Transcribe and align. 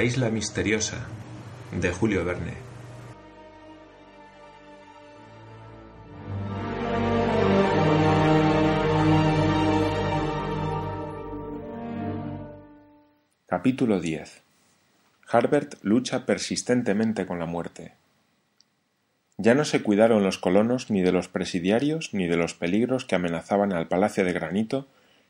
La 0.00 0.04
isla 0.04 0.30
misteriosa 0.30 0.96
de 1.78 1.90
Julio 1.90 2.24
Verne. 2.24 2.54
Capítulo 13.46 14.00
10 14.00 14.40
Harbert 15.28 15.74
lucha 15.82 16.24
persistentemente 16.24 17.26
con 17.26 17.38
la 17.38 17.44
muerte. 17.44 17.92
Ya 19.36 19.54
no 19.54 19.66
se 19.66 19.82
cuidaron 19.82 20.22
los 20.22 20.38
colonos 20.38 20.88
ni 20.88 21.02
de 21.02 21.12
los 21.12 21.28
presidiarios 21.28 22.14
ni 22.14 22.26
de 22.26 22.38
los 22.38 22.54
peligros 22.54 23.04
que 23.04 23.16
amenazaban 23.16 23.74
al 23.74 23.86
palacio 23.86 24.24
de 24.24 24.32
granito 24.32 24.86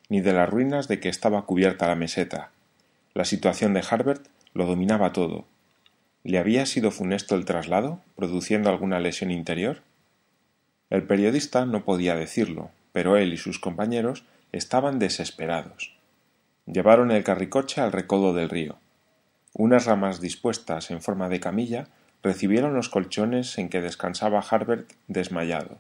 ni 0.09 0.21
de 0.21 0.33
las 0.33 0.49
ruinas 0.49 0.87
de 0.87 1.01
que 1.01 1.09
estaba 1.09 1.45
cubierta 1.45 1.89
la 1.89 1.97
meseta. 1.97 2.53
La 3.15 3.25
situación 3.25 3.75
de 3.75 3.83
Harbert 3.91 4.29
lo 4.55 4.67
dominaba 4.67 5.13
todo. 5.13 5.45
¿Le 6.23 6.39
había 6.39 6.67
sido 6.67 6.91
funesto 6.91 7.35
el 7.35 7.45
traslado, 7.45 8.01
produciendo 8.17 8.69
alguna 8.69 9.01
lesión 9.01 9.31
interior? 9.31 9.83
El 10.91 11.05
periodista 11.05 11.65
no 11.67 11.85
podía 11.85 12.15
decirlo, 12.15 12.71
pero 12.93 13.17
él 13.17 13.33
y 13.33 13.37
sus 13.37 13.59
compañeros 13.59 14.25
estaban 14.53 14.99
desesperados. 14.99 15.95
Llevaron 16.67 17.11
el 17.11 17.25
carricoche 17.25 17.81
al 17.81 17.93
recodo 17.93 18.35
del 18.35 18.51
río. 18.51 18.77
Unas 19.55 19.87
ramas 19.87 20.21
dispuestas 20.21 20.91
en 20.91 21.01
forma 21.01 21.29
de 21.29 21.41
camilla 21.41 21.89
recibieron 22.23 22.75
los 22.75 22.89
colchones 22.89 23.57
en 23.59 23.69
que 23.69 23.81
descansaba 23.81 24.41
Harbert 24.41 24.91
desmayado. 25.09 25.79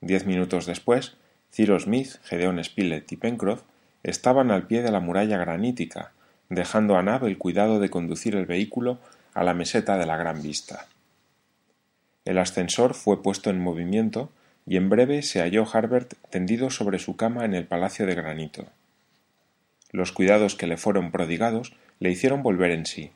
Diez 0.00 0.26
minutos 0.26 0.66
después, 0.66 1.16
Cyrus 1.52 1.84
Smith, 1.84 2.16
Gedeon 2.24 2.62
Spilett 2.62 3.10
y 3.12 3.16
Pencroff 3.16 3.62
estaban 4.02 4.50
al 4.50 4.66
pie 4.66 4.82
de 4.82 4.90
la 4.90 5.00
muralla 5.00 5.38
granítica, 5.38 6.12
dejando 6.54 6.96
a 6.96 7.02
Nab 7.02 7.26
el 7.26 7.38
cuidado 7.38 7.80
de 7.80 7.90
conducir 7.90 8.34
el 8.36 8.46
vehículo 8.46 8.98
a 9.34 9.44
la 9.44 9.54
meseta 9.54 9.96
de 9.98 10.06
la 10.06 10.16
Gran 10.16 10.42
Vista. 10.42 10.86
El 12.24 12.38
ascensor 12.38 12.94
fue 12.94 13.22
puesto 13.22 13.50
en 13.50 13.60
movimiento 13.60 14.30
y 14.66 14.76
en 14.76 14.88
breve 14.88 15.22
se 15.22 15.40
halló 15.40 15.66
Harbert 15.70 16.14
tendido 16.30 16.70
sobre 16.70 16.98
su 16.98 17.16
cama 17.16 17.44
en 17.44 17.54
el 17.54 17.66
palacio 17.66 18.06
de 18.06 18.14
granito. 18.14 18.66
Los 19.90 20.12
cuidados 20.12 20.56
que 20.56 20.66
le 20.66 20.76
fueron 20.76 21.10
prodigados 21.10 21.74
le 22.00 22.10
hicieron 22.10 22.42
volver 22.42 22.70
en 22.70 22.86
sí. 22.86 23.10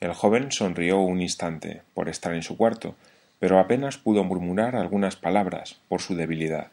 El 0.00 0.14
joven 0.14 0.52
sonrió 0.52 1.00
un 1.00 1.20
instante 1.20 1.82
por 1.94 2.08
estar 2.08 2.32
en 2.34 2.42
su 2.42 2.56
cuarto, 2.56 2.94
pero 3.40 3.58
apenas 3.58 3.98
pudo 3.98 4.22
murmurar 4.24 4.76
algunas 4.76 5.16
palabras 5.16 5.80
por 5.88 6.00
su 6.00 6.14
debilidad. 6.14 6.68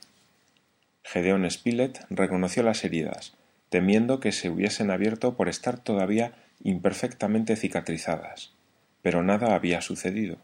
Gedeón 1.03 1.49
Spilett 1.49 2.05
reconoció 2.09 2.63
las 2.63 2.83
heridas, 2.83 3.33
temiendo 3.75 4.21
que 4.21 4.31
se 4.31 4.49
hubiesen 4.49 4.89
abierto 4.89 5.35
por 5.35 5.49
estar 5.49 5.77
todavía 5.77 6.31
imperfectamente 6.63 7.57
cicatrizadas. 7.57 8.53
Pero 9.01 9.21
nada 9.21 9.53
había 9.53 9.81
sucedido. 9.81 10.37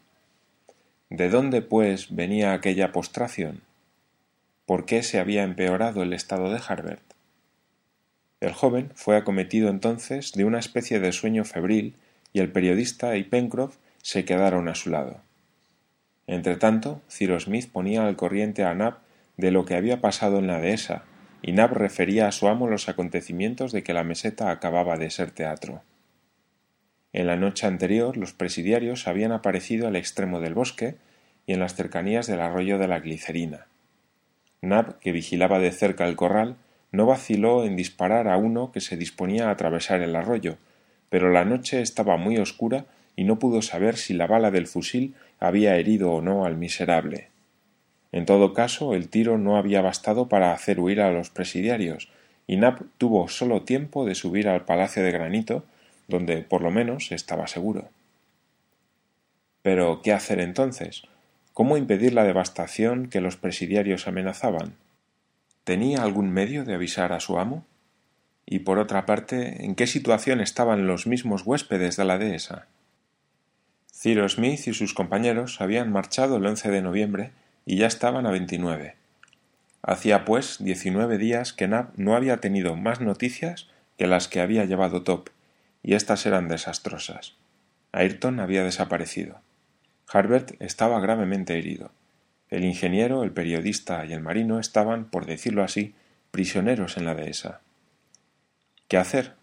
¿De 1.10 1.30
dónde, 1.30 1.62
pues, 1.62 2.14
venía 2.14 2.52
aquella 2.52 2.92
postración? 2.92 3.62
¿Por 4.66 4.84
qué 4.84 5.02
se 5.02 5.18
había 5.18 5.44
empeorado 5.44 6.04
el 6.04 6.12
estado 6.12 6.52
de 6.52 6.60
Harbert? 6.68 7.14
El 8.42 8.52
joven 8.52 8.92
fue 8.96 9.16
acometido 9.16 9.70
entonces 9.70 10.34
de 10.34 10.44
una 10.44 10.60
especie 10.60 11.00
de 11.00 11.14
sueño 11.14 11.46
febril 11.46 11.96
y 12.34 12.42
el 12.42 12.52
periodista 12.52 13.16
y 13.16 13.24
Pencroff 13.24 13.78
se 14.02 14.26
quedaron 14.26 14.68
a 14.68 14.76
su 14.76 14.90
lado. 14.90 15.22
Entretanto, 16.28 17.02
Cyrus 17.10 17.44
Smith 17.44 17.72
ponía 17.72 18.06
al 18.06 18.18
corriente 18.18 18.66
a 18.66 18.74
Nab 18.74 18.98
de 19.38 19.52
lo 19.52 19.64
que 19.64 19.76
había 19.76 20.02
pasado 20.02 20.40
en 20.40 20.48
la 20.48 20.60
dehesa, 20.60 21.06
y 21.42 21.54
Nab 21.54 21.74
refería 21.74 22.28
a 22.28 22.32
su 22.32 22.48
amo 22.48 22.68
los 22.68 22.90
acontecimientos 22.90 23.72
de 23.72 23.84
que 23.84 23.94
la 23.94 24.04
meseta 24.04 24.52
acababa 24.52 24.98
de 24.98 25.10
ser 25.10 25.32
teatro. 25.32 25.82
En 27.14 27.28
la 27.28 27.36
noche 27.36 27.68
anterior 27.68 28.18
los 28.18 28.34
presidiarios 28.34 29.08
habían 29.08 29.32
aparecido 29.32 29.88
al 29.88 29.96
extremo 29.96 30.40
del 30.40 30.54
bosque 30.54 30.96
y 31.46 31.54
en 31.54 31.60
las 31.60 31.76
cercanías 31.76 32.28
del 32.28 32.42
arroyo 32.42 32.78
de 32.78 32.88
la 32.88 33.00
glicerina. 33.00 33.68
Nab, 34.62 35.00
que 35.00 35.12
vigilaba 35.12 35.60
de 35.60 35.72
cerca 35.72 36.08
el 36.08 36.16
corral, 36.16 36.56
no 36.92 37.06
vaciló 37.06 37.66
en 37.66 37.76
disparar 37.76 38.28
a 38.28 38.38
uno 38.38 38.72
que 38.72 38.82
se 38.82 38.98
disponía 38.98 39.48
a 39.48 39.52
atravesar 39.52 40.02
el 40.02 40.16
arroyo, 40.16 40.58
pero 41.10 41.32
la 41.32 41.46
noche 41.46 41.82
estaba 41.82 42.18
muy 42.18 42.38
oscura 42.38 42.86
y 43.16 43.24
no 43.24 43.40
pudo 43.40 43.62
saber 43.62 43.98
si 43.98 44.14
la 44.14 44.28
bala 44.28 44.52
del 44.52 44.68
fusil 44.68 45.16
había 45.40 45.76
herido 45.76 46.12
o 46.12 46.22
no 46.22 46.46
al 46.46 46.58
miserable. 46.58 47.31
En 48.12 48.26
todo 48.26 48.54
caso, 48.54 48.94
el 48.94 49.08
tiro 49.08 49.38
no 49.38 49.58
había 49.58 49.82
bastado 49.82 50.28
para 50.28 50.54
hacer 50.54 50.80
huir 50.80 51.02
a 51.02 51.12
los 51.12 51.30
presidiarios, 51.30 52.10
y 52.46 52.58
Nab 52.58 52.84
tuvo 52.98 53.30
solo 53.30 53.62
tiempo 53.62 54.06
de 54.06 54.16
subir 54.16 54.50
al 54.50 54.66
palacio 54.66 55.04
de 55.04 55.12
granito, 55.12 55.64
donde 56.08 56.38
por 56.42 56.62
lo 56.62 56.72
menos 56.72 57.12
estaba 57.12 57.48
seguro. 57.48 57.90
Pero 59.62 60.02
¿qué 60.02 60.12
hacer 60.12 60.40
entonces? 60.40 61.04
¿Cómo 61.54 61.78
impedir 61.78 62.14
la 62.14 62.24
devastación 62.24 63.08
que 63.08 63.22
los 63.22 63.38
presidiarios 63.38 64.08
amenazaban? 64.08 64.76
¿Tenía 65.64 66.04
algún 66.04 66.32
medio 66.32 66.66
de 66.66 66.74
avisar 66.74 67.14
a 67.14 67.20
su 67.20 67.38
amo? 67.38 67.66
Y 68.46 68.60
por 68.60 68.80
otra 68.80 69.06
parte, 69.06 69.64
¿en 69.64 69.76
qué 69.76 69.88
situación 69.88 70.42
estaban 70.42 70.88
los 70.88 71.08
mismos 71.08 71.44
huéspedes 71.46 71.96
de 71.96 72.06
la 72.06 72.18
dehesa? 72.18 72.68
Cyrus 73.94 74.34
Smith 74.34 74.68
y 74.68 74.74
sus 74.74 74.94
compañeros 74.94 75.62
habían 75.62 75.92
marchado 75.92 76.38
el 76.38 76.46
11 76.46 76.72
de 76.72 76.82
noviembre 76.82 77.32
y 77.66 77.78
ya 77.78 77.88
estaban 77.88 78.26
a 78.26 78.32
29. 78.32 78.96
Hacía 79.84 80.26
pues 80.26 80.58
diecinueve 80.60 81.18
días 81.18 81.54
que 81.54 81.68
Nab 81.68 81.92
no 81.96 82.16
había 82.16 82.38
tenido 82.38 82.76
más 82.76 83.02
noticias 83.02 83.68
que 83.98 84.08
las 84.08 84.28
que 84.28 84.42
había 84.42 84.66
llevado 84.66 85.04
Top, 85.04 85.30
y 85.84 85.96
éstas 85.96 86.26
eran 86.26 86.48
desastrosas. 86.48 87.36
Ayrton 87.92 88.40
había 88.40 88.64
desaparecido. 88.64 89.42
Harbert 90.08 90.62
estaba 90.62 91.00
gravemente 91.00 91.58
herido. 91.58 91.92
El 92.50 92.66
ingeniero, 92.66 93.24
el 93.24 93.32
periodista 93.32 94.06
y 94.06 94.14
el 94.14 94.22
marino 94.22 94.60
estaban, 94.60 95.06
por 95.06 95.26
decirlo 95.26 95.64
así, 95.64 95.96
prisioneros 96.32 96.98
en 96.98 97.06
la 97.06 97.16
dehesa. 97.16 97.62
¿Qué 98.88 98.98
hacer? 98.98 99.36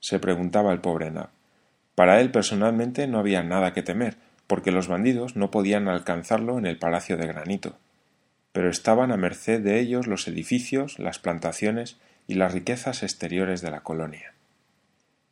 se 0.00 0.18
preguntaba 0.18 0.72
el 0.72 0.80
pobre 0.80 1.10
Nab. 1.10 1.30
Para 1.94 2.20
él 2.20 2.30
personalmente 2.30 3.06
no 3.06 3.18
había 3.18 3.42
nada 3.42 3.72
que 3.72 3.82
temer, 3.82 4.16
porque 4.52 4.70
los 4.70 4.86
bandidos 4.86 5.34
no 5.34 5.50
podían 5.50 5.88
alcanzarlo 5.88 6.58
en 6.58 6.66
el 6.66 6.78
palacio 6.78 7.16
de 7.16 7.26
granito. 7.26 7.78
Pero 8.52 8.68
estaban 8.68 9.10
a 9.10 9.16
merced 9.16 9.62
de 9.62 9.80
ellos 9.80 10.06
los 10.06 10.28
edificios, 10.28 10.98
las 10.98 11.18
plantaciones 11.18 11.96
y 12.26 12.34
las 12.34 12.52
riquezas 12.52 13.02
exteriores 13.02 13.62
de 13.62 13.70
la 13.70 13.80
colonia. 13.80 14.34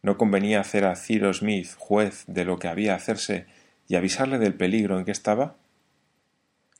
¿No 0.00 0.16
convenía 0.16 0.60
hacer 0.60 0.86
a 0.86 0.96
Ciro 0.96 1.34
Smith 1.34 1.68
juez 1.76 2.24
de 2.28 2.46
lo 2.46 2.58
que 2.58 2.68
había 2.68 2.94
hacerse 2.94 3.44
y 3.88 3.96
avisarle 3.96 4.38
del 4.38 4.54
peligro 4.54 4.98
en 4.98 5.04
que 5.04 5.12
estaba? 5.12 5.54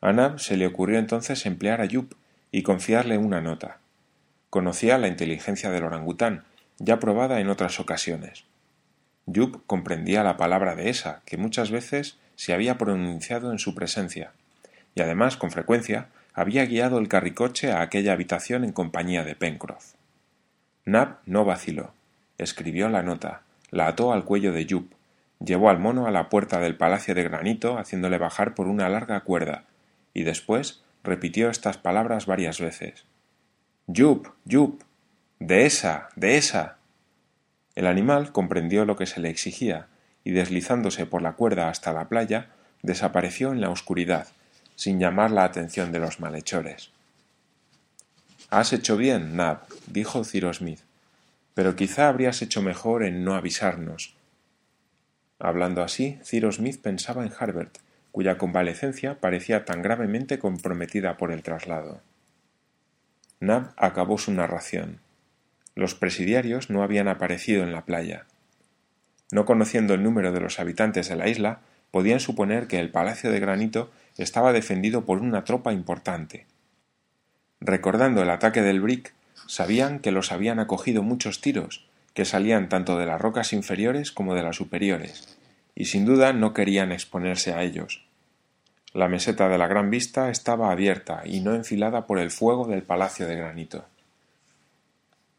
A 0.01 0.15
Nab 0.15 0.41
se 0.41 0.57
le 0.57 0.67
ocurrió 0.67 0.99
entonces 0.99 1.45
emplear 1.45 1.83
a 1.83 1.85
Yup 1.85 2.15
y 2.51 2.63
confiarle 2.63 3.19
una 3.19 3.43
nota. 3.43 3.81
Conocía 4.49 4.97
la 4.97 5.09
inteligencia 5.09 5.69
del 5.69 5.85
orangután, 5.85 6.45
ya 6.79 7.01
probada 7.01 7.39
en 7.41 7.51
otras 7.51 7.81
ocasiones. 7.81 8.45
Yup 9.27 9.63
comprendía 9.67 10.25
la 10.25 10.39
palabra 10.39 10.75
de 10.75 10.89
esa, 10.89 11.21
que 11.27 11.37
muchas 11.37 11.71
veces 11.71 12.19
se 12.41 12.55
había 12.55 12.79
pronunciado 12.79 13.53
en 13.53 13.59
su 13.59 13.75
presencia, 13.75 14.33
y 14.95 15.03
además, 15.03 15.37
con 15.37 15.51
frecuencia, 15.51 16.09
había 16.33 16.65
guiado 16.65 16.99
el 16.99 17.07
carricoche 17.07 17.71
a 17.71 17.83
aquella 17.83 18.15
habitación 18.15 18.65
en 18.65 18.73
compañía 18.73 19.25
de 19.25 19.35
Pencroff. 19.35 19.93
Nab 20.87 21.19
no 21.27 21.45
vaciló. 21.45 21.93
Escribió 22.39 22.89
la 22.89 23.03
nota, 23.03 23.43
la 23.71 23.89
ató 23.89 24.15
al 24.15 24.25
cuello 24.25 24.55
de 24.55 24.65
Yup, 24.65 24.91
llevó 25.39 25.69
al 25.69 25.81
mono 25.81 26.07
a 26.07 26.11
la 26.11 26.31
puerta 26.31 26.61
del 26.61 26.79
palacio 26.79 27.15
de 27.15 27.25
granito 27.25 27.77
haciéndole 27.77 28.17
bajar 28.17 28.55
por 28.55 28.69
una 28.69 28.89
larga 28.89 29.21
cuerda, 29.21 29.65
y 30.15 30.23
después 30.23 30.83
repitió 31.05 31.51
estas 31.51 31.77
palabras 31.77 32.25
varias 32.25 32.59
veces. 32.59 33.05
Yup, 33.87 34.29
Yup, 34.47 34.83
esa, 35.47 36.09
de 36.17 36.39
esa. 36.39 36.79
El 37.75 37.87
animal 37.87 38.33
comprendió 38.33 38.87
lo 38.87 38.97
que 38.97 39.05
se 39.05 39.21
le 39.21 39.29
exigía, 39.29 39.89
deslizándose 40.31 41.07
por 41.07 41.23
la 41.23 41.33
cuerda 41.33 41.69
hasta 41.69 41.93
la 41.93 42.09
playa, 42.09 42.51
desapareció 42.83 43.53
en 43.53 43.61
la 43.61 43.71
oscuridad, 43.71 44.29
sin 44.77 44.99
llamar 44.99 45.31
la 45.31 45.45
atención 45.45 45.93
de 45.93 45.99
los 45.99 46.21
malhechores. 46.21 46.91
Has 48.51 48.73
hecho 48.73 48.97
bien, 48.97 49.37
Nab, 49.37 49.61
dijo 49.87 50.25
Cyrus 50.25 50.59
Smith, 50.59 50.81
pero 51.55 51.77
quizá 51.77 52.09
habrías 52.09 52.43
hecho 52.43 52.63
mejor 52.63 53.05
en 53.05 53.25
no 53.25 53.35
avisarnos. 53.35 54.15
Hablando 55.39 55.83
así, 55.83 56.19
Cyrus 56.25 56.57
Smith 56.57 56.81
pensaba 56.81 57.25
en 57.25 57.33
Harbert, 57.39 57.79
cuya 58.13 58.39
convalecencia 58.39 59.21
parecía 59.21 59.65
tan 59.65 59.83
gravemente 59.83 60.39
comprometida 60.39 61.17
por 61.17 61.33
el 61.33 61.43
traslado. 61.43 62.01
Nab 63.39 63.73
acabó 63.77 64.19
su 64.19 64.33
narración. 64.33 65.01
Los 65.75 65.95
presidiarios 65.95 66.69
no 66.69 66.83
habían 66.83 67.09
aparecido 67.09 67.63
en 67.63 67.73
la 67.73 67.85
playa. 67.85 68.27
No 69.31 69.45
conociendo 69.45 69.95
el 69.95 70.03
número 70.03 70.33
de 70.33 70.41
los 70.41 70.59
habitantes 70.59 71.09
de 71.09 71.17
la 71.17 71.29
isla, 71.29 71.61
podían 71.91 72.21
suponer 72.21 72.67
que 72.67 72.79
el 72.81 72.91
palacio 72.91 73.31
de 73.31 73.41
granito 73.41 73.91
estaba 74.17 74.53
defendido 74.53 75.05
por 75.05 75.19
una 75.19 75.45
tropa 75.45 75.73
importante. 75.73 76.47
Recordando 77.61 78.23
el 78.23 78.31
ataque 78.31 78.63
del 78.63 78.81
Brick, 78.81 79.13
sabían 79.47 80.01
que 80.01 80.13
los 80.13 80.33
habían 80.33 80.59
acogido 80.59 81.03
muchos 81.03 81.41
tiros 81.41 81.87
que 82.15 82.25
salían 82.25 82.69
tanto 82.69 82.99
de 82.99 83.07
las 83.07 83.21
rocas 83.21 83.53
inferiores 83.53 84.13
como 84.13 84.35
de 84.35 84.43
las 84.43 84.57
superiores, 84.57 85.39
y 85.75 85.87
sin 85.87 86.05
duda 86.05 86.33
no 86.33 86.55
querían 86.55 86.93
exponerse 86.93 87.53
a 87.53 87.63
ellos. 87.63 88.05
La 88.93 89.09
meseta 89.09 89.49
de 89.49 89.59
la 89.59 89.69
Gran 89.69 89.91
Vista 89.91 90.31
estaba 90.31 90.73
abierta 90.73 91.23
y 91.25 91.41
no 91.41 91.55
enfilada 91.55 92.07
por 92.07 92.19
el 92.19 92.31
fuego 92.31 92.67
del 92.67 92.83
palacio 92.83 93.29
de 93.29 93.37
granito. 93.37 93.85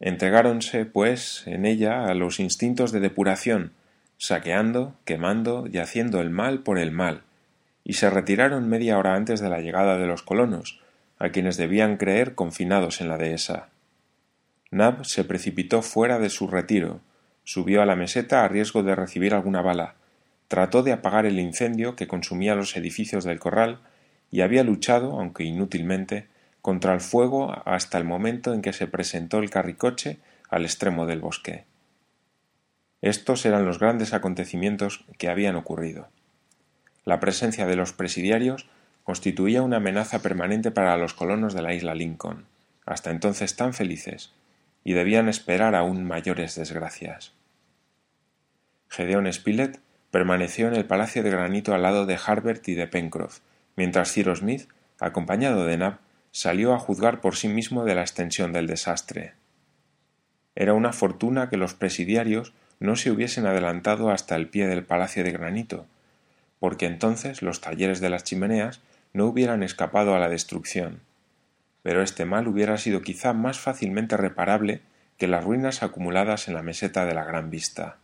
Entregáronse, 0.00 0.86
pues, 0.86 1.42
en 1.46 1.66
ella 1.66 2.06
a 2.06 2.14
los 2.14 2.40
instintos 2.40 2.92
de 2.92 3.00
depuración, 3.00 3.72
saqueando, 4.22 4.94
quemando 5.04 5.66
y 5.66 5.78
haciendo 5.78 6.20
el 6.20 6.30
mal 6.30 6.60
por 6.60 6.78
el 6.78 6.92
mal, 6.92 7.22
y 7.82 7.94
se 7.94 8.08
retiraron 8.08 8.68
media 8.68 8.96
hora 8.96 9.16
antes 9.16 9.40
de 9.40 9.48
la 9.48 9.58
llegada 9.58 9.98
de 9.98 10.06
los 10.06 10.22
colonos, 10.22 10.78
a 11.18 11.30
quienes 11.30 11.56
debían 11.56 11.96
creer 11.96 12.36
confinados 12.36 13.00
en 13.00 13.08
la 13.08 13.18
dehesa. 13.18 13.70
Nab 14.70 15.04
se 15.04 15.24
precipitó 15.24 15.82
fuera 15.82 16.20
de 16.20 16.30
su 16.30 16.46
retiro, 16.46 17.00
subió 17.42 17.82
a 17.82 17.84
la 17.84 17.96
meseta 17.96 18.44
a 18.44 18.48
riesgo 18.48 18.84
de 18.84 18.94
recibir 18.94 19.34
alguna 19.34 19.60
bala, 19.60 19.96
trató 20.46 20.84
de 20.84 20.92
apagar 20.92 21.26
el 21.26 21.40
incendio 21.40 21.96
que 21.96 22.06
consumía 22.06 22.54
los 22.54 22.76
edificios 22.76 23.24
del 23.24 23.40
corral 23.40 23.80
y 24.30 24.42
había 24.42 24.62
luchado, 24.62 25.18
aunque 25.18 25.42
inútilmente, 25.42 26.28
contra 26.60 26.94
el 26.94 27.00
fuego 27.00 27.60
hasta 27.64 27.98
el 27.98 28.04
momento 28.04 28.54
en 28.54 28.62
que 28.62 28.72
se 28.72 28.86
presentó 28.86 29.40
el 29.40 29.50
carricoche 29.50 30.20
al 30.48 30.62
extremo 30.62 31.06
del 31.06 31.18
bosque. 31.18 31.64
Estos 33.02 33.44
eran 33.44 33.66
los 33.66 33.80
grandes 33.80 34.14
acontecimientos 34.14 35.04
que 35.18 35.28
habían 35.28 35.56
ocurrido. 35.56 36.08
La 37.04 37.18
presencia 37.18 37.66
de 37.66 37.74
los 37.74 37.92
presidiarios 37.92 38.68
constituía 39.02 39.62
una 39.62 39.78
amenaza 39.78 40.20
permanente 40.20 40.70
para 40.70 40.96
los 40.96 41.12
colonos 41.12 41.52
de 41.52 41.62
la 41.62 41.74
isla 41.74 41.96
Lincoln, 41.96 42.46
hasta 42.86 43.10
entonces 43.10 43.56
tan 43.56 43.74
felices, 43.74 44.32
y 44.84 44.92
debían 44.92 45.28
esperar 45.28 45.74
aún 45.74 46.04
mayores 46.04 46.54
desgracias. 46.54 47.32
Gedeón 48.88 49.30
Spilett 49.32 49.80
permaneció 50.12 50.68
en 50.68 50.74
el 50.74 50.84
palacio 50.84 51.24
de 51.24 51.30
granito 51.30 51.74
al 51.74 51.82
lado 51.82 52.06
de 52.06 52.18
Harbert 52.24 52.68
y 52.68 52.74
de 52.74 52.86
Pencroff, 52.86 53.40
mientras 53.74 54.12
Cyrus 54.12 54.40
Smith, 54.40 54.68
acompañado 55.00 55.64
de 55.66 55.76
Nab, 55.76 55.98
salió 56.30 56.72
a 56.72 56.78
juzgar 56.78 57.20
por 57.20 57.34
sí 57.34 57.48
mismo 57.48 57.84
de 57.84 57.96
la 57.96 58.02
extensión 58.02 58.52
del 58.52 58.68
desastre. 58.68 59.34
Era 60.54 60.74
una 60.74 60.92
fortuna 60.92 61.48
que 61.48 61.56
los 61.56 61.74
presidiarios 61.74 62.52
no 62.82 62.96
se 62.96 63.10
hubiesen 63.10 63.46
adelantado 63.46 64.10
hasta 64.10 64.34
el 64.34 64.48
pie 64.48 64.66
del 64.66 64.84
palacio 64.84 65.22
de 65.22 65.30
granito, 65.30 65.86
porque 66.58 66.86
entonces 66.86 67.40
los 67.40 67.60
talleres 67.60 68.00
de 68.00 68.10
las 68.10 68.24
chimeneas 68.24 68.80
no 69.12 69.26
hubieran 69.26 69.62
escapado 69.62 70.14
a 70.14 70.18
la 70.18 70.28
destrucción, 70.28 71.00
pero 71.82 72.02
este 72.02 72.24
mal 72.24 72.48
hubiera 72.48 72.76
sido 72.78 73.02
quizá 73.02 73.32
más 73.32 73.60
fácilmente 73.60 74.16
reparable 74.16 74.80
que 75.16 75.28
las 75.28 75.44
ruinas 75.44 75.82
acumuladas 75.82 76.48
en 76.48 76.54
la 76.54 76.62
meseta 76.62 77.04
de 77.04 77.14
la 77.14 77.24
Gran 77.24 77.50
Vista. 77.50 77.98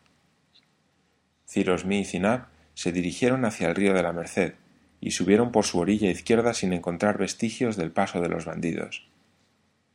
Cyrus 1.48 1.80
Smith 1.80 2.14
y 2.14 2.20
Nab 2.20 2.46
se 2.74 2.92
dirigieron 2.92 3.44
hacia 3.44 3.68
el 3.68 3.74
río 3.74 3.94
de 3.94 4.02
la 4.02 4.12
Merced 4.12 4.54
y 5.00 5.10
subieron 5.12 5.50
por 5.50 5.64
su 5.64 5.78
orilla 5.78 6.10
izquierda 6.10 6.54
sin 6.54 6.72
encontrar 6.72 7.18
vestigios 7.18 7.76
del 7.76 7.90
paso 7.90 8.20
de 8.20 8.28
los 8.28 8.44
bandidos. 8.44 9.08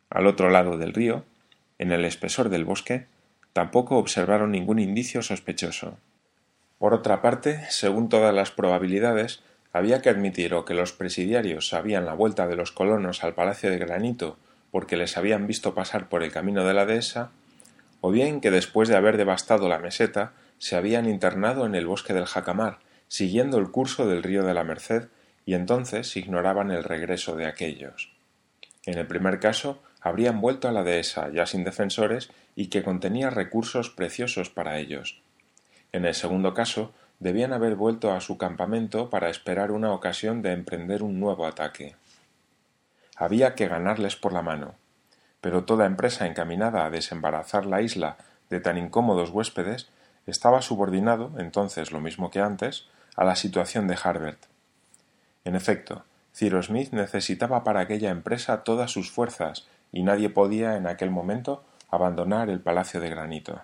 Al 0.09 0.27
otro 0.27 0.50
lado 0.50 0.77
del 0.77 0.94
río, 0.94 1.24
en 1.77 1.91
el 1.91 2.03
espesor 2.03 2.50
del 2.50 2.65
bosque, 2.65 3.07
tampoco 3.53 3.97
observaron 3.97 4.51
ningún 4.51 4.79
indicio 4.79 5.21
sospechoso. 5.21 5.97
Por 6.79 6.94
otra 6.94 7.21
parte, 7.21 7.61
según 7.69 8.09
todas 8.09 8.33
las 8.33 8.51
probabilidades, 8.51 9.41
había 9.71 10.01
que 10.01 10.09
admitir 10.09 10.53
o 10.53 10.65
que 10.65 10.73
los 10.73 10.91
presidiarios 10.91 11.69
sabían 11.69 12.05
la 12.05 12.13
vuelta 12.13 12.47
de 12.47 12.55
los 12.55 12.71
colonos 12.71 13.23
al 13.23 13.33
Palacio 13.33 13.71
de 13.71 13.77
Granito 13.77 14.38
porque 14.73 14.97
les 14.97 15.17
habían 15.17 15.45
visto 15.45 15.75
pasar 15.75 16.09
por 16.09 16.23
el 16.23 16.31
camino 16.31 16.65
de 16.65 16.73
la 16.73 16.88
dehesa, 16.88 17.29
o 18.01 18.09
bien 18.09 18.41
que 18.41 18.50
después 18.50 18.89
de 18.89 18.95
haber 18.95 19.17
devastado 19.17 19.69
la 19.69 19.77
meseta 19.77 20.33
se 20.57 20.75
habían 20.75 21.07
internado 21.07 21.67
en 21.67 21.75
el 21.75 21.85
bosque 21.85 22.11
del 22.11 22.25
Jacamar, 22.25 22.79
siguiendo 23.07 23.59
el 23.59 23.69
curso 23.69 24.07
del 24.07 24.23
río 24.23 24.44
de 24.44 24.56
la 24.56 24.63
Merced, 24.63 25.09
y 25.45 25.53
entonces 25.53 26.17
ignoraban 26.17 26.71
el 26.71 26.83
regreso 26.83 27.35
de 27.35 27.45
aquellos. 27.45 28.11
En 28.88 28.97
el 28.97 29.06
primer 29.06 29.39
caso, 29.39 29.81
habrían 30.03 30.41
vuelto 30.41 30.67
a 30.67 30.71
la 30.71 30.83
dehesa, 30.83 31.29
ya 31.29 31.45
sin 31.45 31.63
defensores, 31.63 32.29
y 32.55 32.67
que 32.67 32.83
contenía 32.83 33.29
recursos 33.29 33.89
preciosos 33.89 34.50
para 34.50 34.77
ellos. 34.77 35.21
En 35.94 36.05
el 36.05 36.13
segundo 36.13 36.53
caso, 36.53 36.94
debían 37.19 37.53
haber 37.53 37.75
vuelto 37.75 38.11
a 38.11 38.19
su 38.19 38.38
campamento 38.38 39.09
para 39.09 39.29
esperar 39.29 39.71
una 39.71 39.94
ocasión 39.94 40.41
de 40.41 40.51
emprender 40.51 41.03
un 41.03 41.19
nuevo 41.19 41.47
ataque. 41.47 41.95
Había 43.15 43.55
que 43.55 43.69
ganarles 43.69 44.17
por 44.17 44.33
la 44.33 44.41
mano, 44.41 44.75
pero 45.39 45.63
toda 45.63 45.85
empresa 45.85 46.27
encaminada 46.27 46.85
a 46.85 46.89
desembarazar 46.89 47.65
la 47.65 47.81
isla 47.81 48.17
de 48.49 48.59
tan 48.59 48.77
incómodos 48.77 49.29
huéspedes 49.29 49.89
estaba 50.27 50.61
subordinado, 50.61 51.31
entonces 51.38 51.91
lo 51.91 52.01
mismo 52.01 52.29
que 52.29 52.41
antes, 52.41 52.88
a 53.15 53.23
la 53.23 53.35
situación 53.35 53.88
de 53.88 53.97
Harbert. 54.01 54.39
En 55.45 55.56
efecto, 55.56 56.03
Cyrus 56.33 56.67
Smith 56.67 56.91
necesitaba 56.91 57.63
para 57.63 57.81
aquella 57.81 58.09
empresa 58.09 58.63
todas 58.63 58.91
sus 58.91 59.11
fuerzas 59.11 59.67
y 59.94 60.04
nadie 60.04 60.30
podía 60.30 60.75
en 60.75 60.88
aquel 60.88 61.12
momento 61.12 61.63
abandonar 61.90 62.50
el 62.50 62.60
palacio 62.60 63.00
de 63.00 63.10
granito. 63.10 63.62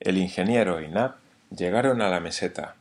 El 0.00 0.18
ingeniero 0.18 0.80
y 0.80 0.88
Nab 0.88 1.22
Llegaron 1.56 2.02
a 2.02 2.08
la 2.08 2.18
meseta. 2.18 2.74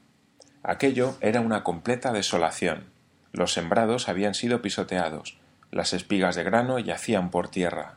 Aquello 0.63 1.15
era 1.21 1.41
una 1.41 1.63
completa 1.63 2.11
desolación. 2.11 2.85
Los 3.31 3.53
sembrados 3.53 4.09
habían 4.09 4.33
sido 4.33 4.63
pisoteados, 4.63 5.37
las 5.69 5.93
espigas 5.93 6.35
de 6.35 6.43
grano 6.43 6.79
yacían 6.79 7.29
por 7.29 7.49
tierra. 7.49 7.95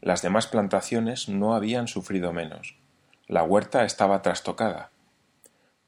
Las 0.00 0.22
demás 0.22 0.48
plantaciones 0.48 1.28
no 1.28 1.54
habían 1.54 1.86
sufrido 1.86 2.32
menos. 2.32 2.76
La 3.28 3.44
huerta 3.44 3.84
estaba 3.84 4.22
trastocada. 4.22 4.90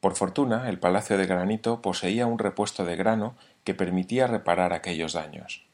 Por 0.01 0.15
fortuna, 0.15 0.69
el 0.69 0.79
palacio 0.79 1.19
de 1.19 1.27
granito 1.27 1.83
poseía 1.83 2.27
un 2.27 2.39
repuesto 2.39 2.85
de 2.85 2.95
grano 2.95 3.35
que 3.65 3.75
permitía 3.75 4.29
reparar 4.29 4.73
aquellos 4.73 5.15
daños. 5.15 5.68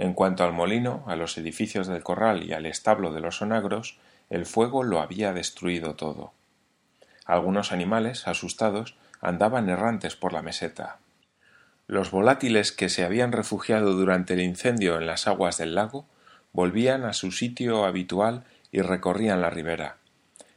En 0.00 0.14
cuanto 0.14 0.44
al 0.44 0.54
molino, 0.54 1.04
a 1.08 1.14
los 1.14 1.36
edificios 1.36 1.86
del 1.86 2.02
corral 2.02 2.42
y 2.42 2.54
al 2.54 2.64
establo 2.64 3.12
de 3.12 3.20
los 3.20 3.42
onagros, 3.42 3.98
el 4.30 4.46
fuego 4.46 4.82
lo 4.82 5.02
había 5.02 5.34
destruido 5.34 5.94
todo. 5.94 6.32
Algunos 7.26 7.70
animales, 7.70 8.26
asustados, 8.26 8.96
andaban 9.20 9.68
errantes 9.68 10.16
por 10.16 10.32
la 10.32 10.40
meseta. 10.40 10.96
Los 11.86 12.12
volátiles 12.12 12.72
que 12.72 12.88
se 12.88 13.04
habían 13.04 13.30
refugiado 13.30 13.92
durante 13.92 14.32
el 14.32 14.40
incendio 14.40 14.96
en 14.96 15.06
las 15.06 15.26
aguas 15.26 15.58
del 15.58 15.74
lago 15.74 16.06
volvían 16.54 17.04
a 17.04 17.12
su 17.12 17.30
sitio 17.30 17.84
habitual 17.84 18.44
y 18.72 18.80
recorrían 18.80 19.42
la 19.42 19.50
ribera. 19.50 19.98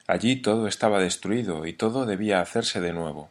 Allí 0.08 0.38
todo 0.38 0.68
estaba 0.68 1.02
destruido 1.02 1.66
y 1.66 1.74
todo 1.74 2.06
debía 2.06 2.40
hacerse 2.40 2.80
de 2.80 2.94
nuevo. 2.94 3.30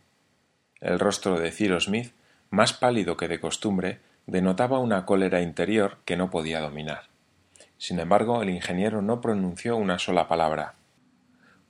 El 0.78 0.99
rostro 0.99 1.40
de 1.40 1.50
Cyrus 1.52 1.85
Smith, 1.85 2.12
más 2.50 2.75
pálido 2.75 3.16
que 3.16 3.28
de 3.28 3.40
costumbre, 3.40 4.00
denotaba 4.26 4.79
una 4.79 5.05
cólera 5.05 5.43
interior 5.43 5.99
que 6.05 6.17
no 6.17 6.31
podía 6.31 6.61
dominar. 6.61 7.05
Sin 7.79 7.99
embargo, 7.99 8.43
el 8.43 8.50
ingeniero 8.50 9.02
no 9.02 9.21
pronunció 9.21 9.76
una 9.76 9.99
sola 9.99 10.29
palabra. 10.29 10.75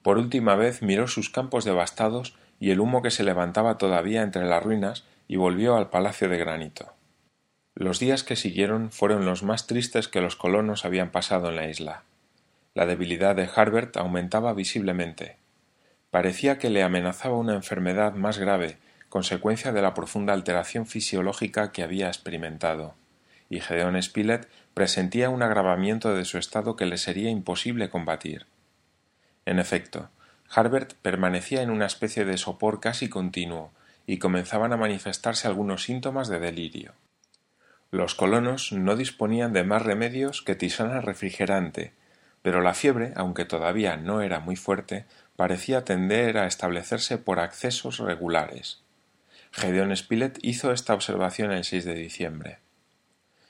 Por 0.02 0.18
última 0.18 0.56
vez 0.56 0.82
miró 0.82 1.08
sus 1.08 1.30
campos 1.30 1.64
devastados 1.64 2.34
y 2.60 2.70
el 2.70 2.80
humo 2.80 3.02
que 3.02 3.10
se 3.10 3.24
levantaba 3.24 3.78
todavía 3.78 4.22
entre 4.22 4.44
las 4.44 4.62
ruinas 4.62 5.04
y 5.28 5.36
volvió 5.36 5.76
al 5.76 5.90
palacio 5.90 6.28
de 6.28 6.38
granito. 6.38 6.92
Los 7.74 7.98
días 7.98 8.22
que 8.22 8.36
siguieron 8.36 8.90
fueron 8.90 9.24
los 9.24 9.42
más 9.42 9.66
tristes 9.66 10.06
que 10.06 10.20
los 10.20 10.36
colonos 10.36 10.84
habían 10.84 11.10
pasado 11.10 11.48
en 11.48 11.56
la 11.56 11.68
isla. 11.68 12.02
La 12.74 12.84
debilidad 12.86 13.34
de 13.34 13.48
Harbert 13.54 13.96
aumentaba 13.96 14.52
visiblemente. 14.52 15.36
Parecía 16.10 16.58
que 16.58 16.68
le 16.68 16.82
amenazaba 16.82 17.36
una 17.36 17.54
enfermedad 17.54 18.12
más 18.12 18.38
grave, 18.38 18.76
consecuencia 19.12 19.72
de 19.72 19.82
la 19.82 19.92
profunda 19.92 20.32
alteración 20.32 20.86
fisiológica 20.86 21.70
que 21.70 21.82
había 21.82 22.06
experimentado, 22.06 22.94
y 23.50 23.60
Gedeón 23.60 24.02
Spilett 24.02 24.48
presentía 24.72 25.28
un 25.28 25.42
agravamiento 25.42 26.14
de 26.14 26.24
su 26.24 26.38
estado 26.38 26.76
que 26.76 26.86
le 26.86 26.96
sería 26.96 27.28
imposible 27.28 27.90
combatir. 27.90 28.46
En 29.44 29.58
efecto, 29.58 30.08
Harbert 30.48 30.94
permanecía 30.94 31.60
en 31.60 31.68
una 31.68 31.84
especie 31.84 32.24
de 32.24 32.38
sopor 32.38 32.80
casi 32.80 33.10
continuo, 33.10 33.70
y 34.06 34.16
comenzaban 34.16 34.72
a 34.72 34.78
manifestarse 34.78 35.46
algunos 35.46 35.82
síntomas 35.82 36.28
de 36.28 36.40
delirio. 36.40 36.94
Los 37.90 38.14
colonos 38.14 38.72
no 38.72 38.96
disponían 38.96 39.52
de 39.52 39.62
más 39.62 39.82
remedios 39.82 40.40
que 40.40 40.54
tisana 40.54 41.02
refrigerante, 41.02 41.92
pero 42.40 42.62
la 42.62 42.72
fiebre, 42.72 43.12
aunque 43.14 43.44
todavía 43.44 43.98
no 43.98 44.22
era 44.22 44.40
muy 44.40 44.56
fuerte, 44.56 45.04
parecía 45.36 45.84
tender 45.84 46.38
a 46.38 46.46
establecerse 46.46 47.18
por 47.18 47.40
accesos 47.40 47.98
regulares. 47.98 48.82
Gedeón 49.52 49.94
Spilett 49.94 50.38
hizo 50.42 50.72
esta 50.72 50.94
observación 50.94 51.52
el 51.52 51.64
6 51.64 51.84
de 51.84 51.94
diciembre. 51.94 52.58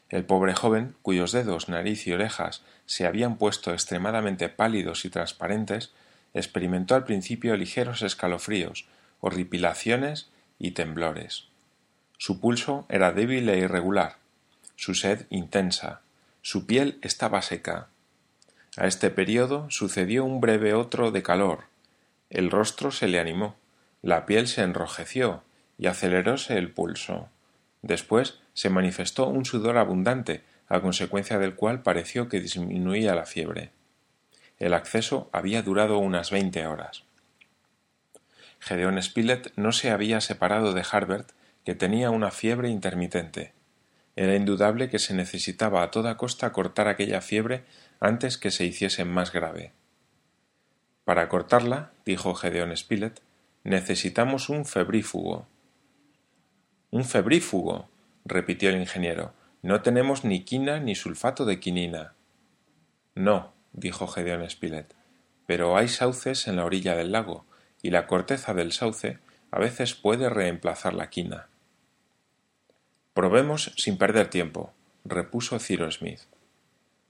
El 0.08 0.24
pobre 0.24 0.52
joven, 0.52 0.96
cuyos 1.00 1.30
dedos, 1.30 1.68
nariz 1.68 2.06
y 2.06 2.12
orejas 2.12 2.62
se 2.86 3.06
habían 3.06 3.38
puesto 3.38 3.72
extremadamente 3.72 4.48
pálidos 4.48 5.04
y 5.04 5.10
transparentes, 5.10 5.92
experimentó 6.34 6.96
al 6.96 7.04
principio 7.04 7.56
ligeros 7.56 8.02
escalofríos, 8.02 8.86
horripilaciones 9.20 10.28
y 10.58 10.72
temblores. 10.72 11.44
Su 12.18 12.40
pulso 12.40 12.84
era 12.88 13.12
débil 13.12 13.48
e 13.48 13.58
irregular, 13.58 14.16
su 14.74 14.94
sed 14.94 15.26
intensa, 15.30 16.00
su 16.42 16.66
piel 16.66 16.98
estaba 17.02 17.42
seca. 17.42 17.88
A 18.76 18.86
este 18.86 19.10
periodo 19.10 19.70
sucedió 19.70 20.24
un 20.24 20.40
breve 20.40 20.74
otro 20.74 21.12
de 21.12 21.22
calor. 21.22 21.64
El 22.28 22.50
rostro 22.50 22.90
se 22.90 23.06
le 23.06 23.20
animó, 23.20 23.54
la 24.02 24.26
piel 24.26 24.48
se 24.48 24.62
enrojeció 24.62 25.42
y 25.82 25.88
aceleróse 25.88 26.56
el 26.58 26.70
pulso. 26.70 27.28
Después 27.82 28.38
se 28.54 28.70
manifestó 28.70 29.26
un 29.26 29.44
sudor 29.44 29.78
abundante, 29.78 30.44
a 30.68 30.80
consecuencia 30.80 31.40
del 31.40 31.56
cual 31.56 31.82
pareció 31.82 32.28
que 32.28 32.38
disminuía 32.38 33.16
la 33.16 33.26
fiebre. 33.26 33.72
El 34.60 34.74
acceso 34.74 35.28
había 35.32 35.60
durado 35.62 35.98
unas 35.98 36.30
veinte 36.30 36.68
horas. 36.68 37.02
Gedeón 38.60 39.02
Spilett 39.02 39.52
no 39.56 39.72
se 39.72 39.90
había 39.90 40.20
separado 40.20 40.72
de 40.72 40.84
Harbert, 40.88 41.32
que 41.64 41.74
tenía 41.74 42.10
una 42.10 42.30
fiebre 42.30 42.68
intermitente. 42.68 43.52
Era 44.14 44.36
indudable 44.36 44.88
que 44.88 45.00
se 45.00 45.14
necesitaba 45.14 45.82
a 45.82 45.90
toda 45.90 46.16
costa 46.16 46.52
cortar 46.52 46.86
aquella 46.86 47.20
fiebre 47.20 47.64
antes 47.98 48.38
que 48.38 48.52
se 48.52 48.64
hiciese 48.64 49.04
más 49.04 49.32
grave. 49.32 49.72
Para 51.04 51.28
cortarla, 51.28 51.90
dijo 52.06 52.34
Gedeón 52.34 52.76
Spilett, 52.76 53.20
necesitamos 53.64 54.48
un 54.48 54.64
febrífugo. 54.64 55.48
Un 56.92 57.06
febrífugo, 57.06 57.88
repitió 58.26 58.68
el 58.68 58.76
ingeniero. 58.76 59.32
No 59.62 59.80
tenemos 59.80 60.24
ni 60.24 60.44
quina 60.44 60.78
ni 60.78 60.94
sulfato 60.94 61.46
de 61.46 61.58
quinina. 61.58 62.12
No, 63.14 63.54
dijo 63.72 64.06
Gedeón 64.06 64.48
Spilett, 64.50 64.94
pero 65.46 65.78
hay 65.78 65.88
sauces 65.88 66.46
en 66.48 66.56
la 66.56 66.66
orilla 66.66 66.94
del 66.94 67.10
lago, 67.10 67.46
y 67.80 67.92
la 67.92 68.06
corteza 68.06 68.52
del 68.52 68.72
sauce 68.72 69.18
a 69.50 69.58
veces 69.58 69.94
puede 69.94 70.28
reemplazar 70.28 70.92
la 70.92 71.08
quina. 71.08 71.48
Probemos 73.14 73.72
sin 73.78 73.96
perder 73.96 74.28
tiempo, 74.28 74.74
repuso 75.06 75.58
Cyrus 75.58 75.94
Smith. 75.94 76.20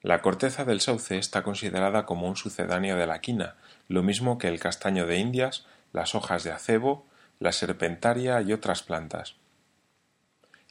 La 0.01 0.23
corteza 0.23 0.65
del 0.65 0.81
sauce 0.81 1.19
está 1.19 1.43
considerada 1.43 2.07
como 2.07 2.29
un 2.29 2.37
sucedáneo 2.37 2.97
de 2.97 3.09
la 3.09 3.21
quina, 3.21 3.57
lo 3.89 4.05
mismo 4.05 4.39
que 4.39 4.47
el 4.47 4.61
castaño 4.61 5.07
de 5.09 5.19
Indias, 5.19 5.67
las 5.93 6.15
hojas 6.15 6.45
de 6.45 6.53
acebo, 6.53 7.05
la 7.41 7.51
serpentaria 7.51 8.41
y 8.43 8.53
otras 8.53 8.85
plantas. 8.85 9.42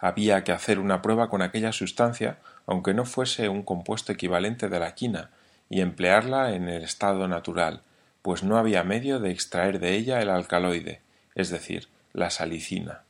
Había 0.01 0.43
que 0.43 0.51
hacer 0.51 0.79
una 0.79 1.03
prueba 1.03 1.29
con 1.29 1.43
aquella 1.43 1.71
sustancia, 1.71 2.39
aunque 2.65 2.95
no 2.95 3.05
fuese 3.05 3.49
un 3.49 3.61
compuesto 3.61 4.11
equivalente 4.11 4.67
de 4.67 4.79
la 4.79 4.95
quina, 4.95 5.29
y 5.69 5.81
emplearla 5.81 6.55
en 6.55 6.67
el 6.67 6.83
estado 6.83 7.27
natural, 7.27 7.81
pues 8.23 8.43
no 8.43 8.57
había 8.57 8.83
medio 8.83 9.19
de 9.19 9.29
extraer 9.29 9.79
de 9.79 9.93
ella 9.93 10.19
el 10.19 10.31
alcaloide, 10.31 11.01
es 11.35 11.49
decir, 11.49 11.87
la 12.13 12.31
salicina. 12.31 13.03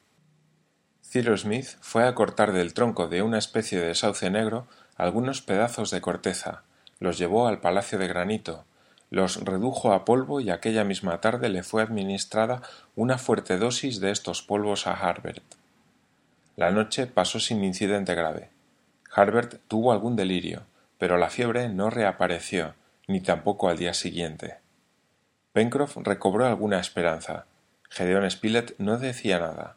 Cyrus 1.02 1.42
Smith 1.42 1.78
fue 1.80 2.06
a 2.06 2.14
cortar 2.14 2.52
del 2.52 2.74
tronco 2.74 3.08
de 3.08 3.22
una 3.22 3.38
especie 3.38 3.80
de 3.80 3.96
sauce 3.96 4.30
negro 4.30 4.68
algunos 4.98 5.42
pedazos 5.42 5.92
de 5.92 6.02
corteza, 6.02 6.64
los 7.00 7.18
llevó 7.18 7.48
al 7.48 7.62
palacio 7.62 7.98
de 8.00 8.08
granito, 8.08 8.66
los 9.10 9.44
redujo 9.44 9.94
a 9.94 10.06
polvo 10.06 10.42
y 10.42 10.50
aquella 10.50 10.84
misma 10.84 11.22
tarde 11.22 11.50
le 11.50 11.64
fue 11.64 11.82
administrada 11.82 12.62
una 12.96 13.18
fuerte 13.18 13.58
dosis 13.58 14.00
de 14.02 14.12
estos 14.12 14.42
polvos 14.42 14.88
a 14.88 14.94
Harbert. 14.94 15.61
La 16.56 16.72
noche 16.72 17.08
pasó 17.08 17.40
sin 17.40 17.64
incidente 17.64 18.16
grave. 18.16 18.50
Harbert 19.14 19.60
tuvo 19.68 19.92
algún 19.92 20.16
delirio, 20.16 20.64
pero 20.98 21.18
la 21.18 21.30
fiebre 21.30 21.70
no 21.70 21.90
reapareció, 21.90 22.76
ni 23.08 23.22
tampoco 23.22 23.70
al 23.70 23.78
día 23.78 23.94
siguiente. 23.94 24.58
Pencroff 25.54 25.98
recobró 25.98 26.46
alguna 26.46 26.80
esperanza. 26.80 27.46
Gedeón 27.90 28.30
Spilett 28.30 28.76
no 28.78 28.98
decía 28.98 29.40
nada 29.40 29.76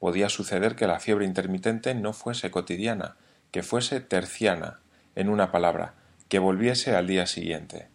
podía 0.00 0.30
suceder 0.30 0.74
que 0.74 0.88
la 0.88 0.98
fiebre 0.98 1.26
intermitente 1.26 1.94
no 1.94 2.12
fuese 2.12 2.50
cotidiana, 2.50 3.16
que 3.52 3.62
fuese 3.62 4.00
terciana, 4.00 4.80
en 5.14 5.28
una 5.28 5.52
palabra, 5.52 5.94
que 6.28 6.38
volviese 6.38 6.96
al 6.96 7.06
día 7.06 7.26
siguiente. 7.26 7.88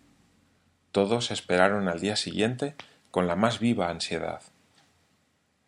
Todos 0.92 1.32
esperaron 1.32 1.90
al 1.90 2.00
día 2.00 2.16
siguiente 2.16 2.76
con 3.10 3.28
la 3.28 3.36
más 3.36 3.60
viva 3.60 3.90
ansiedad. 3.90 4.42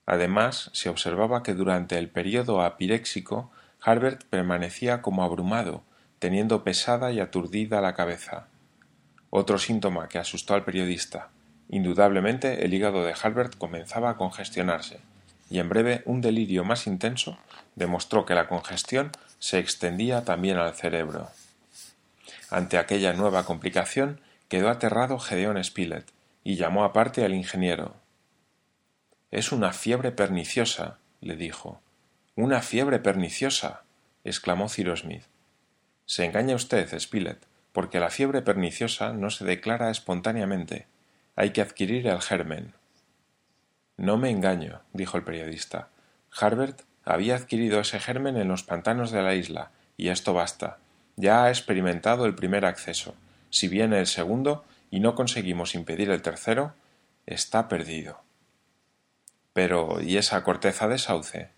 Además, 0.07 0.71
se 0.73 0.89
observaba 0.89 1.43
que 1.43 1.53
durante 1.53 1.99
el 1.99 2.09
período 2.09 2.63
apiréxico 2.63 3.51
Harbert 3.81 4.23
permanecía 4.23 5.03
como 5.03 5.23
abrumado, 5.23 5.83
teniendo 6.17 6.63
pesada 6.63 7.11
y 7.11 7.19
aturdida 7.19 7.81
la 7.81 7.93
cabeza. 7.93 8.47
Otro 9.29 9.59
síntoma 9.59 10.07
que 10.07 10.17
asustó 10.17 10.55
al 10.55 10.63
periodista. 10.63 11.29
Indudablemente 11.69 12.65
el 12.65 12.73
hígado 12.73 13.03
de 13.03 13.13
Harbert 13.21 13.57
comenzaba 13.57 14.09
a 14.09 14.17
congestionarse 14.17 15.01
y 15.49 15.59
en 15.59 15.69
breve 15.69 16.01
un 16.05 16.21
delirio 16.21 16.63
más 16.63 16.87
intenso 16.87 17.37
demostró 17.75 18.25
que 18.25 18.35
la 18.35 18.47
congestión 18.47 19.11
se 19.39 19.59
extendía 19.59 20.23
también 20.23 20.57
al 20.57 20.73
cerebro. 20.73 21.29
Ante 22.49 22.77
aquella 22.77 23.13
nueva 23.13 23.43
complicación 23.43 24.21
quedó 24.47 24.69
aterrado 24.69 25.19
Gedeón 25.19 25.61
Spilett 25.63 26.05
y 26.43 26.55
llamó 26.55 26.85
aparte 26.85 27.25
al 27.25 27.33
ingeniero. 27.33 27.93
Es 29.29 29.51
una 29.51 29.73
fiebre 29.73 30.11
perniciosa, 30.11 30.99
le 31.19 31.35
dijo. 31.35 31.81
Una 32.35 32.61
fiebre 32.61 32.99
perniciosa, 32.99 33.83
exclamó 34.23 34.69
Cyrus 34.69 35.01
Smith. 35.01 35.23
Se 36.05 36.23
engaña 36.23 36.55
usted, 36.55 36.97
Spilett, 36.97 37.45
porque 37.73 37.99
la 37.99 38.09
fiebre 38.09 38.41
perniciosa 38.41 39.11
no 39.11 39.29
se 39.29 39.43
declara 39.43 39.91
espontáneamente. 39.91 40.87
Hay 41.35 41.51
que 41.51 41.61
adquirir 41.61 42.07
el 42.07 42.21
germen. 42.21 42.73
No 43.97 44.17
me 44.17 44.29
engaño, 44.29 44.81
dijo 44.93 45.17
el 45.17 45.23
periodista. 45.23 45.89
Harbert 46.31 46.83
había 47.03 47.35
adquirido 47.35 47.81
ese 47.81 47.99
germen 47.99 48.37
en 48.37 48.47
los 48.47 48.63
pantanos 48.63 49.11
de 49.11 49.23
la 49.23 49.35
isla, 49.35 49.71
y 49.97 50.07
esto 50.07 50.33
basta. 50.33 50.77
Ya 51.17 51.43
ha 51.43 51.49
experimentado 51.49 52.25
el 52.25 52.35
primer 52.35 52.63
acceso. 52.65 53.15
Si 53.49 53.67
viene 53.67 53.99
el 53.99 54.07
segundo 54.07 54.63
y 54.89 55.01
no 55.01 55.15
conseguimos 55.15 55.75
impedir 55.75 56.11
el 56.11 56.21
tercero, 56.21 56.73
está 57.25 57.67
perdido. 57.67 58.26
Pero 59.57 59.99
¿y 60.03 60.17
esa 60.17 60.43
corteza 60.43 60.87
de 60.87 60.99
sauce? 60.99 61.49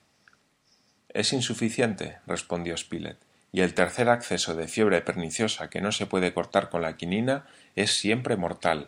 Es 1.10 1.34
insuficiente, 1.34 2.20
respondió 2.27 2.77
Spilett, 2.77 3.18
y 3.51 3.60
el 3.60 3.74
tercer 3.74 4.08
acceso 4.08 4.56
de 4.56 4.70
fiebre 4.70 5.01
perniciosa 5.01 5.70
que 5.70 5.82
no 5.82 5.91
se 5.91 6.06
puede 6.06 6.34
cortar 6.34 6.70
con 6.70 6.82
la 6.82 6.96
quinina 6.96 7.46
es 7.75 7.91
siempre 7.91 8.38
mortal. 8.38 8.88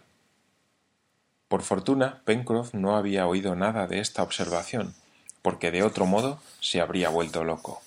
Por 1.49 1.61
fortuna, 1.61 2.21
Pencroff 2.23 2.73
no 2.73 2.95
había 2.95 3.27
oído 3.27 3.53
nada 3.53 3.85
de 3.85 3.99
esta 3.99 4.23
observación, 4.23 4.95
porque 5.41 5.71
de 5.71 5.83
otro 5.83 6.05
modo 6.05 6.41
se 6.61 6.79
habría 6.79 7.09
vuelto 7.09 7.43
loco. 7.43 7.81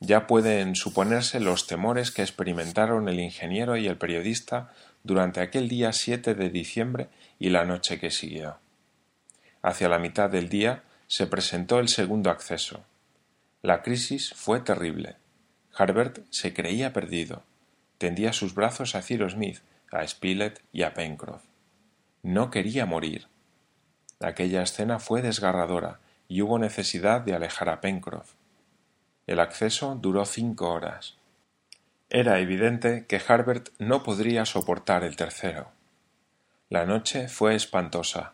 Ya 0.00 0.26
pueden 0.26 0.74
suponerse 0.74 1.38
los 1.38 1.68
temores 1.68 2.10
que 2.10 2.22
experimentaron 2.22 3.08
el 3.08 3.20
ingeniero 3.20 3.76
y 3.76 3.86
el 3.86 3.96
periodista 3.96 4.72
durante 5.04 5.40
aquel 5.40 5.68
día 5.68 5.92
7 5.92 6.34
de 6.34 6.50
diciembre 6.50 7.06
y 7.38 7.50
la 7.50 7.64
noche 7.64 8.00
que 8.00 8.10
siguió. 8.10 8.58
Hacia 9.62 9.88
la 9.88 9.98
mitad 9.98 10.30
del 10.30 10.48
día 10.48 10.82
se 11.06 11.26
presentó 11.26 11.80
el 11.80 11.88
segundo 11.88 12.30
acceso. 12.30 12.84
La 13.62 13.82
crisis 13.82 14.32
fue 14.34 14.60
terrible. 14.60 15.16
Harbert 15.76 16.20
se 16.30 16.54
creía 16.54 16.92
perdido. 16.92 17.42
Tendía 17.98 18.32
sus 18.32 18.54
brazos 18.54 18.94
a 18.94 19.02
Cyrus 19.02 19.32
Smith, 19.32 19.58
a 19.90 20.06
Spilett 20.06 20.62
y 20.72 20.82
a 20.82 20.94
Pencroff. 20.94 21.42
No 22.22 22.50
quería 22.50 22.86
morir. 22.86 23.26
Aquella 24.20 24.62
escena 24.62 24.98
fue 24.98 25.22
desgarradora 25.22 26.00
y 26.28 26.42
hubo 26.42 26.58
necesidad 26.58 27.20
de 27.20 27.34
alejar 27.34 27.68
a 27.68 27.80
Pencroff. 27.80 28.32
El 29.26 29.40
acceso 29.40 29.94
duró 29.94 30.24
cinco 30.24 30.70
horas. 30.70 31.16
Era 32.08 32.40
evidente 32.40 33.06
que 33.06 33.20
Harbert 33.26 33.68
no 33.78 34.02
podría 34.02 34.44
soportar 34.44 35.04
el 35.04 35.16
tercero. 35.16 35.70
La 36.68 36.84
noche 36.84 37.28
fue 37.28 37.54
espantosa. 37.54 38.32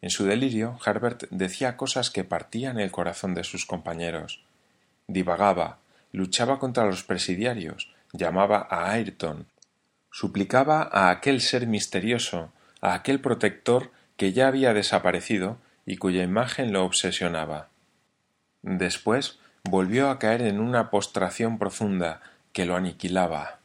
En 0.00 0.10
su 0.10 0.24
delirio, 0.24 0.78
Harbert 0.84 1.24
decía 1.30 1.76
cosas 1.76 2.10
que 2.10 2.24
partían 2.24 2.78
el 2.78 2.90
corazón 2.90 3.34
de 3.34 3.44
sus 3.44 3.66
compañeros. 3.66 4.42
Divagaba, 5.06 5.78
luchaba 6.12 6.58
contra 6.58 6.86
los 6.86 7.02
presidiarios, 7.02 7.90
llamaba 8.12 8.66
a 8.70 8.90
Ayrton, 8.90 9.46
suplicaba 10.10 10.88
a 10.92 11.10
aquel 11.10 11.40
ser 11.40 11.66
misterioso 11.66 12.50
a 12.80 12.94
aquel 12.94 13.20
protector 13.20 13.90
que 14.16 14.32
ya 14.32 14.48
había 14.48 14.72
desaparecido 14.74 15.58
y 15.86 15.96
cuya 15.96 16.22
imagen 16.22 16.72
lo 16.72 16.84
obsesionaba. 16.84 17.68
Después 18.62 19.38
volvió 19.64 20.10
a 20.10 20.18
caer 20.18 20.42
en 20.42 20.60
una 20.60 20.90
postración 20.90 21.58
profunda 21.58 22.20
que 22.52 22.66
lo 22.66 22.76
aniquilaba. 22.76 23.58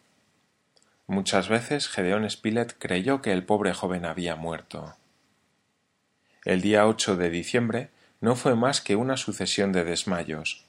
Muchas 1.07 1.49
veces 1.49 1.89
Gedeón 1.89 2.29
Spilett 2.29 2.75
creyó 2.77 3.21
que 3.21 3.33
el 3.33 3.43
pobre 3.43 3.73
joven 3.73 4.05
había 4.05 4.35
muerto. 4.35 4.95
El 6.45 6.61
día 6.61 6.87
8 6.87 7.15
de 7.15 7.29
diciembre 7.29 7.89
no 8.19 8.35
fue 8.35 8.55
más 8.55 8.81
que 8.81 8.95
una 8.95 9.17
sucesión 9.17 9.71
de 9.71 9.83
desmayos. 9.83 10.65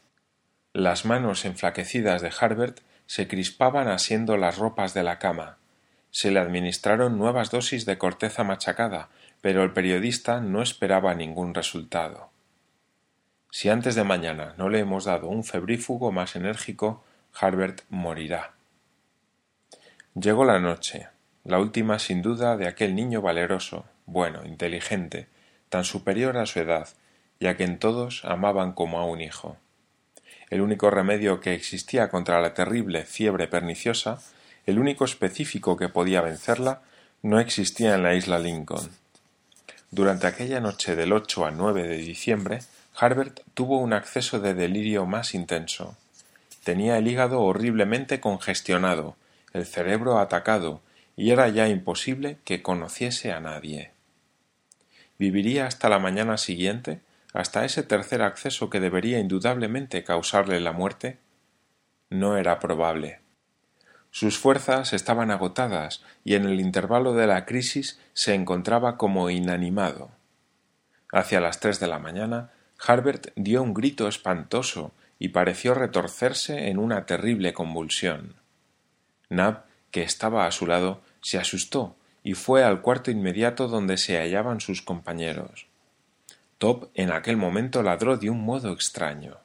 Las 0.72 1.04
manos 1.04 1.44
enflaquecidas 1.44 2.22
de 2.22 2.32
Harbert 2.38 2.80
se 3.06 3.28
crispaban 3.28 3.88
asiendo 3.88 4.36
las 4.36 4.58
ropas 4.58 4.94
de 4.94 5.02
la 5.02 5.18
cama, 5.18 5.58
se 6.14 6.30
le 6.30 6.38
administraron 6.38 7.18
nuevas 7.18 7.50
dosis 7.50 7.86
de 7.86 7.98
corteza 7.98 8.44
machacada, 8.44 9.08
pero 9.40 9.64
el 9.64 9.72
periodista 9.72 10.40
no 10.40 10.62
esperaba 10.62 11.12
ningún 11.12 11.54
resultado. 11.54 12.30
Si 13.50 13.68
antes 13.68 13.96
de 13.96 14.04
mañana 14.04 14.54
no 14.56 14.68
le 14.68 14.78
hemos 14.78 15.06
dado 15.06 15.26
un 15.26 15.42
febrífugo 15.42 16.12
más 16.12 16.36
enérgico, 16.36 17.02
Harbert 17.34 17.82
morirá. 17.88 18.52
Llegó 20.14 20.44
la 20.44 20.60
noche, 20.60 21.08
la 21.42 21.58
última 21.58 21.98
sin 21.98 22.22
duda 22.22 22.56
de 22.56 22.68
aquel 22.68 22.94
niño 22.94 23.20
valeroso, 23.20 23.84
bueno, 24.06 24.44
inteligente, 24.44 25.26
tan 25.74 25.82
superior 25.82 26.36
a 26.36 26.46
su 26.46 26.60
edad, 26.60 26.88
y 27.40 27.48
a 27.48 27.56
quien 27.56 27.80
todos 27.80 28.24
amaban 28.24 28.74
como 28.74 29.00
a 29.00 29.06
un 29.06 29.20
hijo. 29.20 29.56
El 30.48 30.60
único 30.60 30.88
remedio 30.88 31.40
que 31.40 31.52
existía 31.52 32.10
contra 32.10 32.40
la 32.40 32.54
terrible 32.54 33.02
fiebre 33.02 33.48
perniciosa, 33.48 34.22
el 34.66 34.78
único 34.78 35.04
específico 35.04 35.76
que 35.76 35.88
podía 35.88 36.20
vencerla, 36.20 36.82
no 37.22 37.40
existía 37.40 37.96
en 37.96 38.04
la 38.04 38.14
isla 38.14 38.38
Lincoln. 38.38 38.88
Durante 39.90 40.28
aquella 40.28 40.60
noche 40.60 40.94
del 40.94 41.12
8 41.12 41.44
al 41.44 41.56
9 41.56 41.88
de 41.88 41.96
diciembre, 41.96 42.60
Harbert 42.96 43.40
tuvo 43.54 43.80
un 43.80 43.94
acceso 43.94 44.38
de 44.38 44.54
delirio 44.54 45.06
más 45.06 45.34
intenso. 45.34 45.96
Tenía 46.62 46.98
el 46.98 47.08
hígado 47.08 47.40
horriblemente 47.40 48.20
congestionado, 48.20 49.16
el 49.52 49.66
cerebro 49.66 50.20
atacado, 50.20 50.82
y 51.16 51.32
era 51.32 51.48
ya 51.48 51.66
imposible 51.66 52.36
que 52.44 52.62
conociese 52.62 53.32
a 53.32 53.40
nadie. 53.40 53.93
¿Viviría 55.18 55.66
hasta 55.66 55.88
la 55.88 55.98
mañana 55.98 56.36
siguiente, 56.36 57.00
hasta 57.32 57.64
ese 57.64 57.82
tercer 57.82 58.22
acceso 58.22 58.70
que 58.70 58.80
debería 58.80 59.18
indudablemente 59.18 60.04
causarle 60.04 60.60
la 60.60 60.72
muerte? 60.72 61.18
No 62.10 62.36
era 62.36 62.58
probable. 62.58 63.20
Sus 64.10 64.38
fuerzas 64.38 64.92
estaban 64.92 65.30
agotadas 65.30 66.02
y 66.24 66.34
en 66.34 66.44
el 66.44 66.60
intervalo 66.60 67.14
de 67.14 67.26
la 67.26 67.46
crisis 67.46 67.98
se 68.12 68.34
encontraba 68.34 68.96
como 68.96 69.30
inanimado. 69.30 70.10
Hacia 71.12 71.40
las 71.40 71.60
tres 71.60 71.80
de 71.80 71.88
la 71.88 71.98
mañana, 71.98 72.52
Harbert 72.84 73.28
dio 73.36 73.62
un 73.62 73.74
grito 73.74 74.06
espantoso 74.08 74.92
y 75.18 75.28
pareció 75.28 75.74
retorcerse 75.74 76.68
en 76.68 76.78
una 76.78 77.06
terrible 77.06 77.52
convulsión. 77.52 78.36
Nab, 79.28 79.64
que 79.90 80.02
estaba 80.02 80.46
a 80.46 80.50
su 80.50 80.66
lado, 80.66 81.02
se 81.20 81.38
asustó 81.38 81.96
y 82.24 82.34
fue 82.34 82.64
al 82.64 82.80
cuarto 82.80 83.10
inmediato 83.10 83.68
donde 83.68 83.98
se 83.98 84.18
hallaban 84.18 84.60
sus 84.60 84.82
compañeros. 84.82 85.66
Top 86.58 86.88
en 86.94 87.12
aquel 87.12 87.36
momento 87.36 87.82
ladró 87.82 88.16
de 88.16 88.30
un 88.30 88.44
modo 88.44 88.72
extraño. 88.72 89.36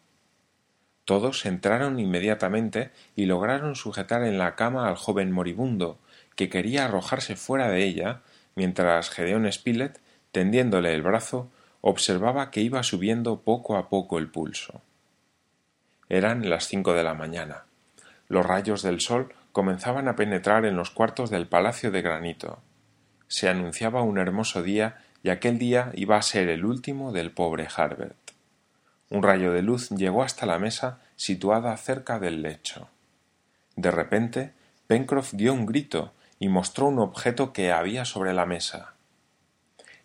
Todos 1.03 1.45
entraron 1.45 1.99
inmediatamente 1.99 2.91
y 3.15 3.25
lograron 3.25 3.75
sujetar 3.75 4.23
en 4.23 4.37
la 4.37 4.55
cama 4.55 4.87
al 4.87 4.95
joven 4.95 5.31
moribundo, 5.31 5.99
que 6.35 6.49
quería 6.49 6.85
arrojarse 6.85 7.35
fuera 7.35 7.69
de 7.69 7.83
ella, 7.83 8.21
mientras 8.55 9.09
Gedeón 9.09 9.51
Spilett, 9.51 9.99
tendiéndole 10.31 10.93
el 10.93 11.01
brazo, 11.01 11.49
observaba 11.81 12.49
que 12.51 12.61
iba 12.61 12.83
subiendo 12.83 13.41
poco 13.41 13.75
a 13.75 13.89
poco 13.89 14.19
el 14.19 14.27
pulso. 14.27 14.81
Eran 16.07 16.49
las 16.49 16.67
cinco 16.67 16.93
de 16.93 17.03
la 17.03 17.13
mañana. 17.13 17.65
Los 18.29 18.45
rayos 18.45 18.83
del 18.83 19.01
sol 19.01 19.33
comenzaban 19.51 20.07
a 20.07 20.15
penetrar 20.15 20.65
en 20.65 20.77
los 20.77 20.91
cuartos 20.91 21.29
del 21.29 21.47
palacio 21.47 21.91
de 21.91 22.01
granito. 22.01 22.59
Se 23.29 23.47
anunciaba 23.47 24.01
un 24.01 24.17
hermoso 24.17 24.61
día 24.61 24.97
y 25.23 25.29
aquel 25.29 25.57
día 25.57 25.93
iba 25.95 26.17
a 26.17 26.21
ser 26.21 26.49
el 26.49 26.65
último 26.65 27.13
del 27.13 27.31
pobre 27.31 27.69
Harbert. 27.73 28.17
Un 29.09 29.23
rayo 29.23 29.53
de 29.53 29.61
luz 29.61 29.89
llegó 29.91 30.21
hasta 30.21 30.45
la 30.45 30.59
mesa 30.59 30.99
situada 31.15 31.77
cerca 31.77 32.19
del 32.19 32.41
lecho. 32.41 32.89
De 33.77 33.91
repente, 33.91 34.51
Pencroff 34.87 35.31
dio 35.31 35.53
un 35.53 35.65
grito 35.65 36.11
y 36.39 36.49
mostró 36.49 36.87
un 36.87 36.99
objeto 36.99 37.53
que 37.53 37.71
había 37.71 38.03
sobre 38.03 38.33
la 38.33 38.45
mesa. 38.45 38.95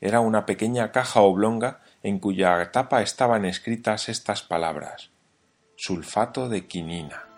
Era 0.00 0.20
una 0.20 0.46
pequeña 0.46 0.92
caja 0.92 1.20
oblonga 1.20 1.80
en 2.04 2.20
cuya 2.20 2.70
tapa 2.70 3.02
estaban 3.02 3.44
escritas 3.44 4.08
estas 4.08 4.42
palabras 4.42 5.10
sulfato 5.76 6.48
de 6.48 6.66
quinina. 6.66 7.33